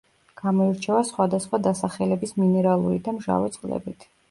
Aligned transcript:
გამოირჩევა 0.43 1.01
სხვადასხვა 1.09 1.59
დასახელების 1.67 2.35
მინერალური 2.41 3.01
და 3.09 3.17
მჟავე 3.21 3.55
წყლებით. 3.59 4.13